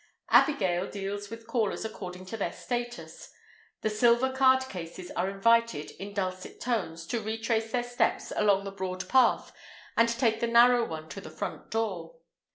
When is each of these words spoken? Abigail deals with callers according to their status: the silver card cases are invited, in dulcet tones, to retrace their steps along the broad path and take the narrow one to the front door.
Abigail 0.31 0.89
deals 0.89 1.29
with 1.29 1.45
callers 1.45 1.85
according 1.85 2.25
to 2.25 2.35
their 2.35 2.51
status: 2.53 3.29
the 3.81 3.89
silver 3.91 4.33
card 4.33 4.63
cases 4.67 5.11
are 5.11 5.29
invited, 5.29 5.91
in 5.91 6.11
dulcet 6.11 6.59
tones, 6.59 7.05
to 7.05 7.21
retrace 7.21 7.71
their 7.71 7.83
steps 7.83 8.33
along 8.35 8.63
the 8.63 8.71
broad 8.71 9.07
path 9.07 9.51
and 9.95 10.09
take 10.09 10.39
the 10.39 10.47
narrow 10.47 10.83
one 10.87 11.07
to 11.09 11.21
the 11.21 11.29
front 11.29 11.69
door. 11.69 12.15